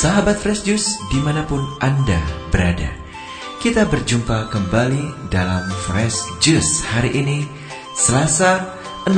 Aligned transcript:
Sahabat 0.00 0.40
Fresh 0.40 0.64
Juice 0.64 0.96
di 1.12 1.20
mana 1.20 1.44
pun 1.44 1.60
Anda 1.76 2.16
berada. 2.48 2.88
Kita 3.60 3.84
berjumpa 3.84 4.48
kembali 4.48 5.28
dalam 5.28 5.68
Fresh 5.68 6.40
Juice 6.40 6.80
hari 6.88 7.20
ini 7.20 7.44
Selasa 7.92 8.80
16 9.04 9.12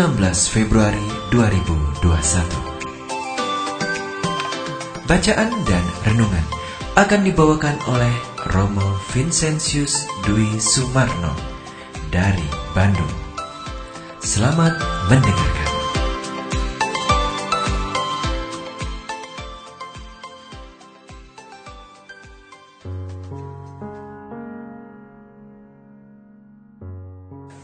Februari 0.50 1.06
2021 1.30 2.02
Bacaan 5.06 5.54
dan 5.70 5.84
renungan 6.02 6.46
akan 6.98 7.20
dibawakan 7.30 7.78
oleh 7.86 8.14
Romo 8.50 8.98
Vincentius 9.14 10.02
Dwi 10.26 10.58
Sumarno 10.58 11.30
dari 12.10 12.50
Bandung. 12.74 13.14
Selamat 14.18 14.74
mendengarkan 15.06 15.61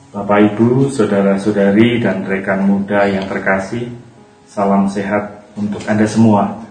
Bapak 0.09 0.57
Ibu, 0.57 0.89
saudara-saudari 0.89 2.01
dan 2.01 2.25
rekan 2.25 2.65
muda 2.65 3.05
yang 3.05 3.29
terkasih, 3.29 3.93
salam 4.49 4.89
sehat 4.89 5.45
untuk 5.53 5.85
Anda 5.85 6.09
semua. 6.09 6.65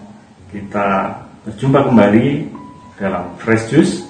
Kita 0.50 1.14
berjumpa 1.46 1.86
kembali 1.86 2.50
dalam 2.98 3.38
Fresh 3.38 3.70
Juice 3.70 4.02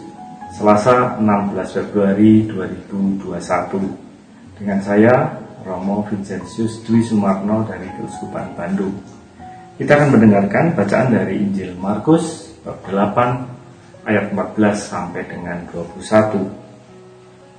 Selasa 0.56 1.20
16 1.20 1.60
Februari 1.76 2.48
2021 2.48 3.28
dengan 4.56 4.80
saya 4.80 5.36
Romo 5.60 6.08
Vincentius 6.08 6.80
Dwi 6.88 7.04
Sumarno 7.04 7.68
dari 7.68 7.84
Keuskupan 8.00 8.56
Bandung. 8.56 8.96
Kita 9.76 9.92
akan 9.92 10.08
mendengarkan 10.16 10.72
bacaan 10.72 11.12
dari 11.12 11.36
Injil 11.36 11.76
Markus 11.76 12.56
bab 12.64 12.80
8 12.80 14.08
ayat 14.08 14.32
14 14.32 14.56
sampai 14.72 15.20
dengan 15.28 15.68
21. 15.68 16.67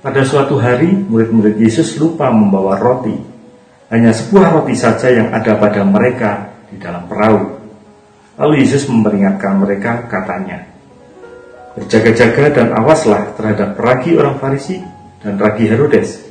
Pada 0.00 0.24
suatu 0.24 0.56
hari, 0.56 0.96
murid-murid 0.96 1.60
Yesus 1.60 2.00
lupa 2.00 2.32
membawa 2.32 2.80
roti. 2.80 3.12
Hanya 3.92 4.16
sebuah 4.16 4.56
roti 4.56 4.72
saja 4.72 5.12
yang 5.12 5.28
ada 5.28 5.60
pada 5.60 5.84
mereka 5.84 6.56
di 6.72 6.80
dalam 6.80 7.04
perahu. 7.04 7.60
Lalu 8.40 8.64
Yesus 8.64 8.88
memperingatkan 8.88 9.60
mereka, 9.60 10.08
katanya, 10.08 10.64
Berjaga-jaga 11.76 12.44
dan 12.48 12.68
awaslah 12.72 13.36
terhadap 13.36 13.76
ragi 13.76 14.16
orang 14.16 14.40
Farisi 14.40 14.80
dan 15.20 15.36
ragi 15.36 15.68
Herodes. 15.68 16.24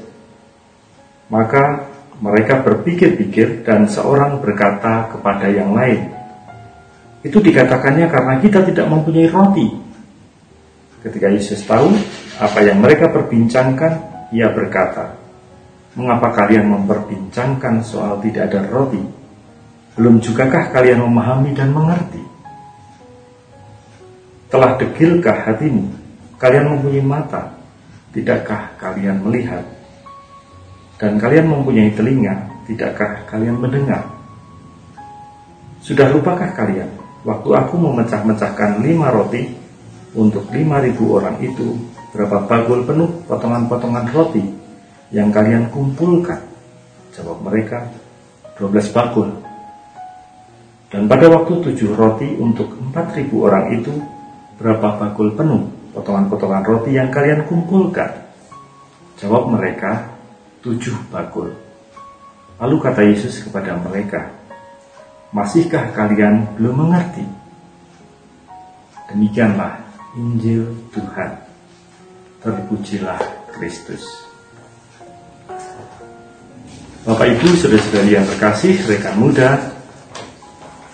Maka 1.29 1.85
mereka 2.25 2.65
berpikir-pikir 2.65 3.61
dan 3.69 3.85
seorang 3.85 4.41
berkata 4.41 5.13
kepada 5.13 5.45
yang 5.45 5.77
lain, 5.77 6.09
Itu 7.21 7.37
dikatakannya 7.37 8.09
karena 8.09 8.33
kita 8.41 8.65
tidak 8.65 8.89
mempunyai 8.89 9.29
roti. 9.29 9.67
Ketika 11.05 11.29
Yesus 11.29 11.61
tahu 11.63 11.93
apa 12.39 12.59
yang 12.63 12.79
mereka 12.79 13.11
perbincangkan, 13.11 13.93
ia 14.31 14.47
berkata, 14.55 15.19
Mengapa 15.99 16.31
kalian 16.31 16.69
memperbincangkan 16.69 17.83
soal 17.83 18.23
tidak 18.23 18.47
ada 18.47 18.63
roti? 18.71 19.01
Belum 19.99 20.21
jugakah 20.23 20.71
kalian 20.71 21.03
memahami 21.03 21.51
dan 21.51 21.75
mengerti? 21.75 22.23
Telah 24.47 24.79
degilkah 24.79 25.43
hatimu? 25.43 25.83
Kalian 26.39 26.71
mempunyai 26.71 27.03
mata, 27.03 27.51
tidakkah 28.15 28.79
kalian 28.79 29.19
melihat? 29.19 29.65
Dan 30.95 31.19
kalian 31.19 31.51
mempunyai 31.51 31.91
telinga, 31.91 32.47
tidakkah 32.63 33.27
kalian 33.27 33.59
mendengar? 33.59 34.07
Sudah 35.83 36.07
lupakah 36.15 36.55
kalian 36.55 36.87
waktu 37.27 37.49
aku 37.51 37.75
memecah-mecahkan 37.75 38.79
lima 38.79 39.11
roti 39.11 39.51
untuk 40.15 40.47
lima 40.55 40.79
ribu 40.79 41.19
orang 41.19 41.35
itu 41.43 41.75
Berapa 42.09 42.49
bagul 42.49 42.85
penuh 42.85 43.09
potongan-potongan 43.29 44.09
roti 44.09 44.41
yang 45.13 45.29
kalian 45.29 45.69
kumpulkan? 45.69 46.41
Jawab 47.13 47.45
mereka, 47.45 47.85
12 48.57 48.95
bagul. 48.95 49.29
Dan 50.89 51.05
pada 51.05 51.29
waktu 51.29 51.53
tujuh 51.69 51.93
roti 51.93 52.33
untuk 52.41 52.73
empat 52.73 53.13
ribu 53.13 53.45
orang 53.45 53.77
itu, 53.77 53.93
berapa 54.57 54.97
bagul 54.97 55.37
penuh 55.37 55.69
potongan-potongan 55.93 56.65
roti 56.65 56.97
yang 56.97 57.13
kalian 57.13 57.45
kumpulkan? 57.45 58.09
Jawab 59.21 59.53
mereka, 59.53 60.09
tujuh 60.65 60.97
bagul. 61.13 61.53
Lalu 62.57 62.75
kata 62.81 63.01
Yesus 63.05 63.45
kepada 63.45 63.77
mereka, 63.77 64.39
Masihkah 65.29 65.93
kalian 65.93 66.57
belum 66.57 66.89
mengerti? 66.89 67.21
Demikianlah 69.13 69.77
Injil 70.17 70.73
Tuhan. 70.89 71.48
Terpujilah 72.39 73.19
Kristus. 73.51 74.03
Bapak 77.03 77.35
Ibu, 77.35 77.47
saudara-saudari 77.59 78.15
yang 78.15 78.23
terkasih, 78.23 78.79
rekan 78.87 79.19
muda, 79.19 79.59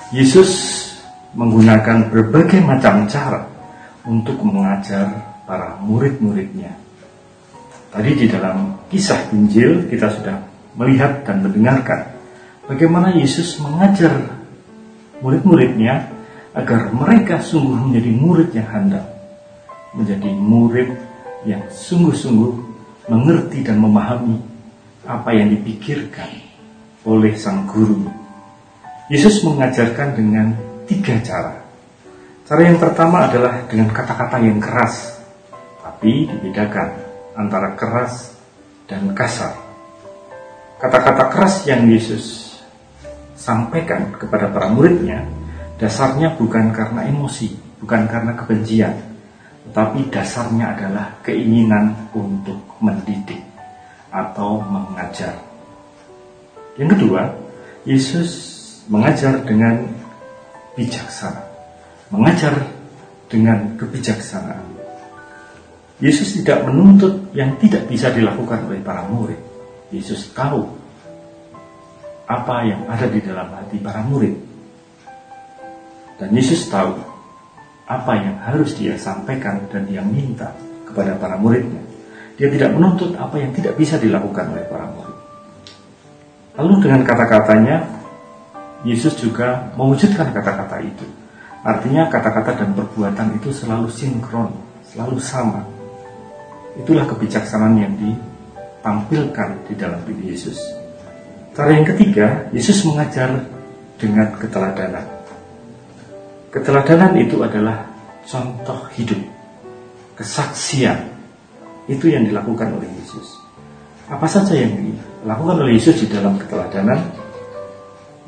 Yesus 0.09 0.81
menggunakan 1.37 2.09
berbagai 2.09 2.65
macam 2.65 3.05
cara 3.05 3.45
untuk 4.09 4.41
mengajar 4.41 5.37
para 5.45 5.77
murid-muridnya. 5.85 6.73
Tadi 7.93 8.11
di 8.17 8.25
dalam 8.25 8.89
kisah 8.89 9.29
Injil 9.29 9.85
kita 9.85 10.09
sudah 10.17 10.41
melihat 10.73 11.29
dan 11.29 11.45
mendengarkan 11.45 12.09
bagaimana 12.65 13.13
Yesus 13.13 13.61
mengajar 13.61 14.33
murid-muridnya 15.21 16.09
agar 16.57 16.89
mereka 16.89 17.37
sungguh 17.37 17.85
menjadi 17.85 18.11
murid 18.17 18.49
yang 18.55 18.67
handal, 18.71 19.05
menjadi 19.93 20.31
murid 20.33 20.89
yang 21.45 21.63
sungguh-sungguh 21.69 22.53
mengerti 23.09 23.61
dan 23.61 23.77
memahami 23.77 24.41
apa 25.05 25.29
yang 25.37 25.53
dipikirkan 25.53 26.29
oleh 27.05 27.37
sang 27.37 27.69
guru. 27.69 28.09
Yesus 29.05 29.45
mengajarkan 29.45 30.17
dengan 30.17 30.57
tiga 30.89 31.21
cara. 31.21 31.61
Cara 32.45 32.61
yang 32.65 32.81
pertama 32.81 33.29
adalah 33.29 33.65
dengan 33.69 33.93
kata-kata 33.93 34.41
yang 34.41 34.57
keras, 34.57 35.21
tapi 35.81 36.25
dibedakan 36.25 36.89
antara 37.37 37.77
keras 37.77 38.33
dan 38.89 39.13
kasar. 39.13 39.53
Kata-kata 40.81 41.29
keras 41.29 41.65
yang 41.69 41.85
Yesus 41.85 42.57
sampaikan 43.37 44.13
kepada 44.17 44.49
para 44.49 44.69
muridnya 44.69 45.25
dasarnya 45.77 46.33
bukan 46.37 46.73
karena 46.73 47.05
emosi, 47.05 47.53
bukan 47.81 48.09
karena 48.09 48.33
kebencian, 48.33 48.93
tapi 49.73 50.05
dasarnya 50.13 50.77
adalah 50.77 51.17
keinginan 51.25 52.09
untuk 52.13 52.59
mendidik 52.83 53.41
atau 54.13 54.61
mengajar. 54.61 55.33
Yang 56.77 56.89
kedua, 56.99 57.21
Yesus 57.87 58.29
mengajar 58.91 59.41
dengan 59.41 59.87
bijaksana, 60.77 61.41
mengajar 62.11 62.53
dengan 63.31 63.73
kebijaksanaan. 63.79 64.75
Yesus 66.03 66.35
tidak 66.35 66.67
menuntut 66.67 67.31
yang 67.31 67.55
tidak 67.55 67.87
bisa 67.87 68.11
dilakukan 68.11 68.67
oleh 68.67 68.83
para 68.83 69.07
murid. 69.07 69.39
Yesus 69.95 70.27
tahu 70.35 70.67
apa 72.27 72.55
yang 72.67 72.83
ada 72.91 73.07
di 73.07 73.23
dalam 73.23 73.47
hati 73.55 73.79
para 73.79 74.03
murid. 74.03 74.35
Dan 76.19 76.35
Yesus 76.35 76.67
tahu 76.67 77.14
apa 77.85 78.11
yang 78.17 78.35
harus 78.41 78.73
dia 78.73 78.97
sampaikan 78.97 79.61
dan 79.69 79.85
dia 79.85 80.01
minta 80.01 80.53
kepada 80.89 81.13
para 81.17 81.37
muridnya. 81.37 81.81
Dia 82.35 82.51
tidak 82.51 82.75
menuntut 82.75 83.15
apa 83.15 83.39
yang 83.39 83.53
tidak 83.55 83.77
bisa 83.79 83.95
dilakukan 84.01 84.51
oleh 84.51 84.65
para 84.67 84.89
murid. 84.91 85.17
Lalu 86.55 86.73
dengan 86.87 87.01
kata-katanya, 87.05 87.77
Yesus 88.83 89.15
juga 89.17 89.71
mewujudkan 89.77 90.33
kata-kata 90.33 90.77
itu. 90.83 91.05
Artinya 91.65 92.11
kata-kata 92.11 92.61
dan 92.61 92.69
perbuatan 92.77 93.41
itu 93.41 93.49
selalu 93.49 93.89
sinkron, 93.89 94.53
selalu 94.85 95.17
sama. 95.17 95.65
Itulah 96.75 97.07
kebijaksanaan 97.07 97.75
yang 97.79 97.93
ditampilkan 97.97 99.65
di 99.71 99.73
dalam 99.79 100.03
diri 100.03 100.35
Yesus. 100.35 100.59
Cara 101.55 101.71
yang 101.71 101.87
ketiga, 101.87 102.51
Yesus 102.51 102.83
mengajar 102.83 103.31
dengan 103.95 104.35
keteladanan. 104.35 105.14
Keteladanan 106.55 107.19
itu 107.19 107.43
adalah 107.43 107.83
contoh 108.23 108.87
hidup, 108.95 109.19
kesaksian. 110.15 111.03
Itu 111.91 112.07
yang 112.07 112.23
dilakukan 112.23 112.79
oleh 112.79 112.87
Yesus. 112.95 113.43
Apa 114.07 114.23
saja 114.23 114.55
yang 114.55 114.71
dilakukan 114.71 115.67
oleh 115.67 115.75
Yesus 115.75 115.99
di 115.99 116.07
dalam 116.07 116.39
keteladanan? 116.39 117.11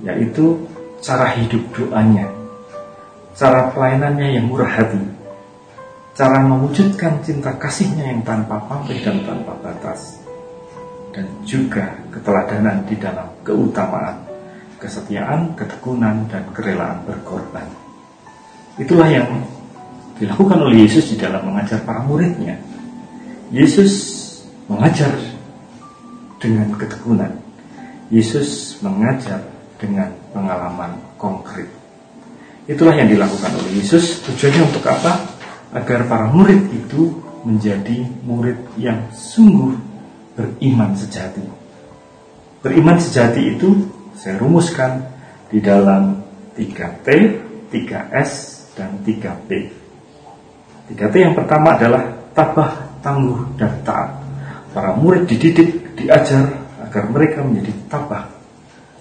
Yaitu 0.04 0.60
cara 1.00 1.40
hidup 1.40 1.64
doanya, 1.72 2.28
cara 3.32 3.72
pelayanannya 3.72 4.36
yang 4.36 4.52
murah 4.52 4.76
hati, 4.76 5.00
cara 6.12 6.44
mewujudkan 6.44 7.24
cinta 7.24 7.56
kasihnya 7.56 8.12
yang 8.12 8.22
tanpa 8.28 8.60
pamrih 8.68 9.00
dan 9.08 9.24
tanpa 9.24 9.56
batas, 9.64 10.20
dan 11.16 11.26
juga 11.48 11.96
keteladanan 12.12 12.84
di 12.92 13.00
dalam 13.00 13.32
keutamaan, 13.42 14.20
kesetiaan, 14.84 15.56
ketekunan, 15.56 16.28
dan 16.28 16.44
kerelaan 16.52 17.02
berkorban. 17.08 17.87
Itulah 18.78 19.10
yang 19.10 19.42
dilakukan 20.22 20.58
oleh 20.62 20.86
Yesus 20.86 21.14
di 21.14 21.18
dalam 21.18 21.50
mengajar 21.50 21.82
para 21.82 22.06
muridnya. 22.06 22.58
Yesus 23.50 23.94
mengajar 24.70 25.14
dengan 26.38 26.70
ketekunan. 26.78 27.34
Yesus 28.14 28.78
mengajar 28.86 29.42
dengan 29.82 30.14
pengalaman 30.32 30.98
konkret. 31.18 31.68
Itulah 32.70 32.94
yang 32.94 33.10
dilakukan 33.10 33.52
oleh 33.58 33.82
Yesus. 33.82 34.22
Tujuannya 34.28 34.62
untuk 34.70 34.86
apa? 34.86 35.26
Agar 35.74 36.06
para 36.06 36.30
murid 36.30 36.70
itu 36.70 37.18
menjadi 37.48 38.06
murid 38.28 38.60
yang 38.78 39.08
sungguh 39.10 39.74
beriman 40.38 40.94
sejati. 40.94 41.42
Beriman 42.62 43.00
sejati 43.00 43.58
itu 43.58 43.88
saya 44.14 44.38
rumuskan 44.42 45.02
di 45.48 45.64
dalam 45.64 46.20
3T, 46.58 47.08
3S, 47.72 48.57
dan 48.78 48.94
3P. 49.02 49.50
3T 50.94 51.16
yang 51.18 51.34
pertama 51.34 51.74
adalah 51.74 52.06
tabah, 52.38 52.72
tangguh, 53.02 53.42
dan 53.58 53.74
taat. 53.82 54.14
Para 54.72 54.94
murid 54.94 55.26
dididik, 55.26 55.98
diajar 55.98 56.46
agar 56.86 57.10
mereka 57.10 57.42
menjadi 57.42 57.74
tabah 57.90 58.30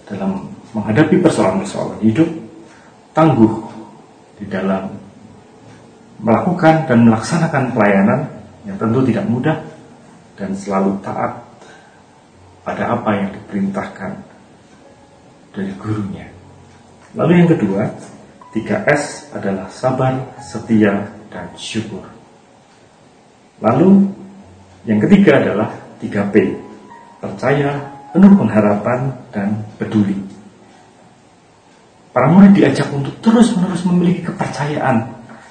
dalam 0.08 0.48
menghadapi 0.72 1.20
persoalan-persoalan 1.20 2.00
hidup, 2.00 2.26
tangguh 3.12 3.52
di 4.40 4.48
dalam 4.48 4.88
melakukan 6.16 6.88
dan 6.88 7.04
melaksanakan 7.04 7.76
pelayanan 7.76 8.20
yang 8.64 8.76
tentu 8.80 9.04
tidak 9.04 9.24
mudah 9.28 9.56
dan 10.36 10.56
selalu 10.56 10.96
taat 11.04 11.44
pada 12.64 12.98
apa 12.98 13.10
yang 13.14 13.28
diperintahkan 13.30 14.12
dari 15.54 15.72
gurunya. 15.78 16.26
Lalu 17.16 17.32
yang 17.44 17.48
kedua, 17.48 17.82
3S 18.56 19.36
adalah 19.36 19.68
sabar, 19.68 20.40
setia, 20.40 21.12
dan 21.28 21.52
syukur. 21.60 22.08
Lalu 23.60 24.08
yang 24.88 24.96
ketiga 25.04 25.44
adalah 25.44 25.68
3P, 26.00 26.56
percaya, 27.20 27.76
penuh 28.16 28.32
pengharapan, 28.32 29.12
dan 29.28 29.60
peduli. 29.76 30.16
Para 32.16 32.32
murid 32.32 32.56
diajak 32.56 32.88
untuk 32.96 33.12
terus-menerus 33.20 33.84
memiliki 33.84 34.24
kepercayaan 34.24 35.04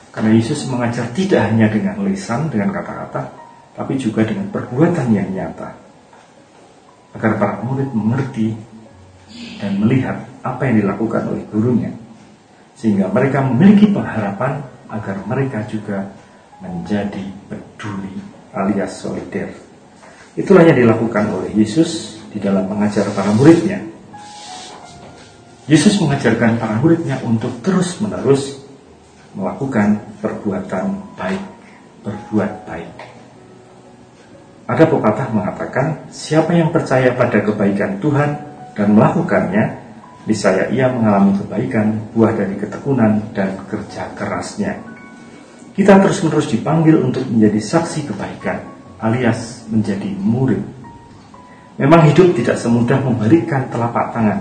karena 0.10 0.31
Yesus 0.34 0.66
mengajar 0.66 1.06
tidak 1.13 1.46
hanya 1.46 1.69
dengan 1.69 2.01
lisan, 2.01 2.50
dengan 2.50 2.74
kata-kata, 2.74 3.22
tapi 3.78 4.01
juga 4.01 4.25
dengan 4.25 4.50
perbuatan 4.50 5.13
yang 5.13 5.30
nyata. 5.30 5.69
Agar 7.13 7.38
para 7.38 7.62
murid 7.62 7.94
mengerti 7.94 8.50
dan 9.62 9.78
melihat 9.78 10.25
apa 10.42 10.66
yang 10.66 10.81
dilakukan 10.81 11.22
oleh 11.30 11.46
gurunya. 11.54 12.05
Sehingga 12.75 13.07
mereka 13.10 13.42
memiliki 13.42 13.89
pengharapan 13.89 14.62
agar 14.92 15.16
mereka 15.25 15.63
juga 15.66 16.12
menjadi 16.60 17.24
peduli 17.48 18.16
alias 18.56 19.00
solider. 19.00 19.51
Itulah 20.36 20.68
yang 20.68 20.75
dilakukan 20.75 21.31
oleh 21.31 21.51
Yesus 21.56 22.19
di 22.31 22.39
dalam 22.44 22.68
mengajar 22.68 23.07
para 23.16 23.31
muridnya. 23.31 23.80
Yesus 25.66 25.98
mengajarkan 25.98 26.60
para 26.60 26.75
muridnya 26.77 27.18
untuk 27.24 27.63
terus-menerus 27.63 28.60
melakukan 29.36 30.00
perbuatan 30.19 31.16
baik, 31.16 31.44
berbuat 32.04 32.51
baik. 32.68 32.92
Ada 34.66 34.83
pepatah 34.89 35.27
mengatakan, 35.30 36.10
siapa 36.10 36.54
yang 36.57 36.74
percaya 36.74 37.13
pada 37.13 37.38
kebaikan 37.38 38.01
Tuhan 38.01 38.30
dan 38.74 38.88
melakukannya, 38.98 39.85
niscaya 40.25 40.74
ia 40.74 40.89
mengalami 40.89 41.38
kebaikan, 41.38 42.01
buah 42.12 42.33
dari 42.33 42.57
ketekunan 42.57 43.31
dan 43.31 43.62
kerja 43.69 44.10
kerasnya. 44.18 44.81
Kita 45.77 46.01
terus-menerus 46.01 46.50
dipanggil 46.50 46.98
untuk 46.98 47.24
menjadi 47.30 47.62
saksi 47.62 48.10
kebaikan, 48.10 48.57
alias 48.98 49.69
menjadi 49.69 50.10
murid. 50.18 50.62
Memang 51.77 52.07
hidup 52.10 52.33
tidak 52.33 52.57
semudah 52.57 53.04
memberikan 53.04 53.68
telapak 53.69 54.16
tangan, 54.16 54.39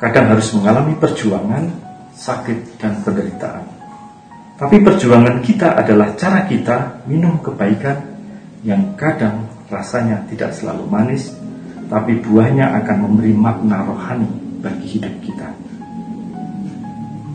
kadang 0.00 0.32
harus 0.32 0.50
mengalami 0.56 0.96
perjuangan, 0.96 1.64
sakit, 2.16 2.80
dan 2.80 2.98
penderitaan. 3.04 3.64
Tapi 4.54 4.80
perjuangan 4.80 5.44
kita 5.44 5.76
adalah 5.76 6.16
cara 6.16 6.46
kita 6.48 7.04
minum 7.04 7.36
kebaikan 7.44 8.00
yang 8.64 8.96
kadang 8.96 9.44
rasanya 9.68 10.24
tidak 10.32 10.56
selalu 10.56 10.88
manis, 10.88 11.36
tapi 11.92 12.16
buahnya 12.24 12.72
akan 12.80 12.96
memberi 13.04 13.36
makna 13.36 13.84
rohani 13.84 14.43
bagi 14.64 14.96
hidup 14.96 15.14
kita. 15.20 15.48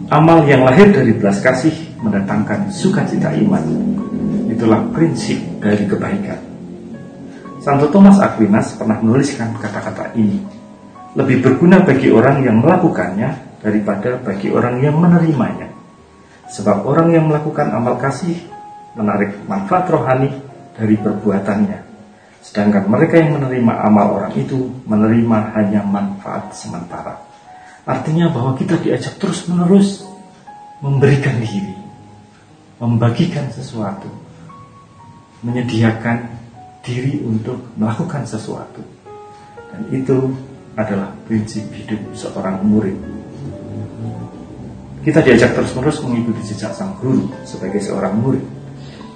Amal 0.10 0.42
yang 0.50 0.66
lahir 0.66 0.90
dari 0.90 1.14
belas 1.14 1.38
kasih 1.38 2.02
mendatangkan 2.02 2.74
sukacita 2.74 3.30
iman. 3.38 3.62
Itulah 4.50 4.82
prinsip 4.90 5.38
dari 5.62 5.86
kebaikan. 5.86 6.42
Santo 7.62 7.94
Thomas 7.94 8.18
Aquinas 8.18 8.74
pernah 8.74 8.98
menuliskan 8.98 9.54
kata-kata 9.62 10.18
ini 10.18 10.42
lebih 11.14 11.42
berguna 11.42 11.82
bagi 11.82 12.10
orang 12.10 12.42
yang 12.46 12.62
melakukannya 12.62 13.62
daripada 13.62 14.18
bagi 14.22 14.50
orang 14.50 14.82
yang 14.82 14.98
menerimanya. 14.98 15.70
Sebab 16.50 16.86
orang 16.86 17.14
yang 17.14 17.30
melakukan 17.30 17.70
amal 17.70 18.02
kasih 18.02 18.34
menarik 18.98 19.38
manfaat 19.46 19.86
rohani 19.94 20.34
dari 20.74 20.98
perbuatannya. 20.98 21.89
Sedangkan 22.40 22.88
mereka 22.88 23.20
yang 23.20 23.36
menerima 23.36 23.74
amal 23.84 24.16
orang 24.16 24.34
itu 24.40 24.72
menerima 24.88 25.38
hanya 25.60 25.84
manfaat 25.84 26.56
sementara. 26.56 27.20
Artinya 27.84 28.32
bahwa 28.32 28.56
kita 28.56 28.80
diajak 28.80 29.20
terus-menerus 29.20 30.08
memberikan 30.80 31.36
diri, 31.44 31.76
membagikan 32.80 33.52
sesuatu, 33.52 34.08
menyediakan 35.44 36.32
diri 36.86 37.20
untuk 37.28 37.60
melakukan 37.76 38.24
sesuatu. 38.24 38.80
Dan 39.70 39.82
itu 39.92 40.32
adalah 40.80 41.12
prinsip 41.28 41.68
hidup 41.76 42.00
seorang 42.16 42.64
murid. 42.64 42.96
Kita 45.04 45.20
diajak 45.24 45.56
terus-menerus 45.56 46.00
mengikuti 46.04 46.44
jejak 46.56 46.72
sang 46.76 46.96
guru 47.00 47.28
sebagai 47.44 47.80
seorang 47.84 48.16
murid 48.20 48.44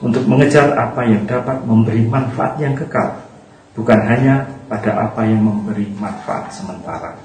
untuk 0.04 0.28
mengejar 0.28 0.76
apa 0.76 1.08
yang 1.08 1.24
dapat 1.24 1.64
memberi 1.64 2.04
manfaat 2.04 2.60
yang 2.60 2.76
kekal, 2.76 3.24
bukan 3.72 4.04
hanya 4.04 4.44
pada 4.68 5.08
apa 5.08 5.24
yang 5.24 5.40
memberi 5.40 5.88
manfaat 5.96 6.52
sementara. 6.52 7.16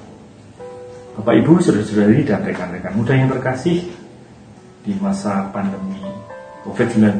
Bapak 1.19 1.35
Ibu, 1.43 1.59
saudara-saudari 1.59 2.23
dan 2.23 2.47
rekan-rekan 2.47 2.95
muda 2.95 3.19
yang 3.19 3.27
terkasih, 3.27 3.83
di 4.87 4.95
masa 5.03 5.51
pandemi 5.51 6.01
COVID-19 6.63 7.19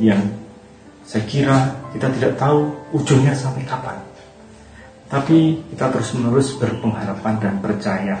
yang 0.00 0.18
saya 1.04 1.22
kira 1.28 1.56
kita 1.92 2.08
tidak 2.16 2.32
tahu 2.40 2.74
ujungnya 2.96 3.36
sampai 3.36 3.62
kapan. 3.68 4.00
Tapi 5.06 5.62
kita 5.70 5.94
terus 5.94 6.10
menerus 6.16 6.56
berpengharapan 6.56 7.34
dan 7.38 7.54
percaya 7.60 8.18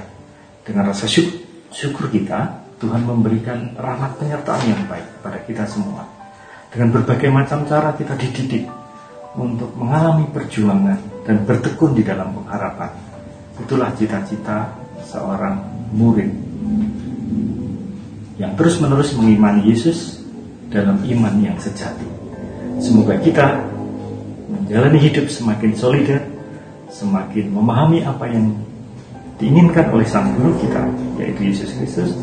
dengan 0.62 0.92
rasa 0.92 1.08
syukur, 1.08 2.12
kita 2.12 2.60
Tuhan 2.78 3.02
memberikan 3.02 3.72
rahmat 3.74 4.20
penyertaan 4.20 4.62
yang 4.68 4.82
baik 4.86 5.08
kepada 5.18 5.38
kita 5.48 5.64
semua. 5.66 6.13
Dengan 6.74 6.90
berbagai 6.90 7.30
macam 7.30 7.62
cara 7.70 7.94
kita 7.94 8.18
dididik 8.18 8.66
untuk 9.38 9.70
mengalami 9.78 10.26
perjuangan 10.34 10.98
dan 11.22 11.46
bertekun 11.46 11.94
di 11.94 12.02
dalam 12.02 12.34
pengharapan. 12.34 12.90
Itulah 13.62 13.94
cita-cita 13.94 14.74
seorang 15.06 15.62
murid 15.94 16.34
yang 18.42 18.58
terus-menerus 18.58 19.14
mengimani 19.14 19.70
Yesus 19.70 20.26
dalam 20.66 20.98
iman 21.06 21.34
yang 21.38 21.54
sejati. 21.62 22.10
Semoga 22.82 23.22
kita 23.22 23.62
menjalani 24.50 24.98
hidup 24.98 25.30
semakin 25.30 25.78
solidar 25.78 26.34
semakin 26.90 27.50
memahami 27.50 28.06
apa 28.06 28.30
yang 28.30 28.54
diinginkan 29.38 29.90
oleh 29.90 30.06
Sang 30.06 30.30
Guru 30.38 30.54
kita, 30.62 30.82
yaitu 31.18 31.50
Yesus 31.50 31.74
Kristus, 31.74 32.14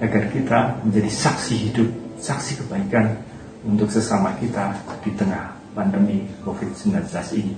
agar 0.00 0.32
kita 0.32 0.80
menjadi 0.80 1.10
saksi 1.12 1.54
hidup, 1.68 1.88
saksi 2.20 2.64
kebaikan 2.64 3.20
untuk 3.64 3.88
sesama 3.88 4.36
kita 4.36 4.76
di 5.00 5.10
tengah 5.16 5.56
pandemi 5.72 6.28
COVID-19 6.44 7.00
ini. 7.40 7.56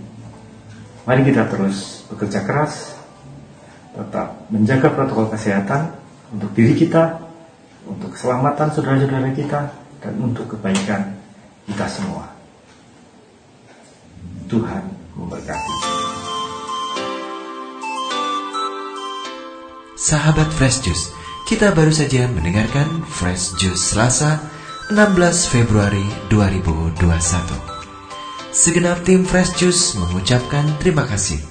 Mari 1.07 1.23
kita 1.27 1.47
terus 1.51 2.07
bekerja 2.11 2.43
keras, 2.47 2.95
tetap 3.95 4.47
menjaga 4.51 4.91
protokol 4.91 5.31
kesehatan 5.31 5.95
untuk 6.35 6.51
diri 6.55 6.75
kita, 6.75 7.23
untuk 7.87 8.15
keselamatan 8.15 8.71
saudara-saudara 8.75 9.31
kita, 9.35 9.61
dan 10.03 10.15
untuk 10.19 10.51
kebaikan 10.55 11.15
kita 11.67 11.87
semua. 11.87 12.27
Tuhan 14.47 14.83
memberkati. 15.19 15.75
Sahabat 19.97 20.51
Fresh 20.55 20.87
Juice, 20.87 21.11
kita 21.51 21.75
baru 21.75 21.91
saja 21.91 22.31
mendengarkan 22.31 23.03
Fresh 23.11 23.59
Juice 23.59 23.95
Selasa 23.95 24.56
16 24.87 25.51
Februari 25.51 26.07
2021. 26.31 26.95
Segenap 28.55 29.03
tim 29.03 29.27
Fresh 29.27 29.59
Juice 29.59 29.99
mengucapkan 29.99 30.63
terima 30.79 31.03
kasih 31.11 31.43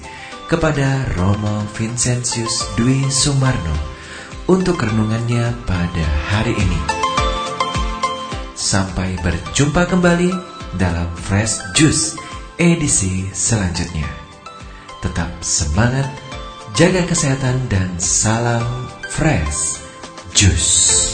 kepada 0.48 1.04
Romo 1.20 1.68
Vincentius 1.76 2.64
Dwi 2.80 3.04
Sumarno 3.12 3.76
untuk 4.48 4.80
renungannya 4.80 5.52
pada 5.68 6.06
hari 6.32 6.56
ini. 6.56 6.80
Sampai 8.56 9.20
berjumpa 9.20 9.84
kembali 9.84 10.32
dalam 10.80 11.12
Fresh 11.20 11.76
Juice 11.76 12.16
edisi 12.56 13.28
selanjutnya. 13.36 14.08
Tetap 15.04 15.44
semangat, 15.44 16.08
jaga 16.72 17.04
kesehatan 17.04 17.68
dan 17.68 18.00
salam 18.00 18.64
Fresh 19.12 19.76
Juice. 20.32 21.05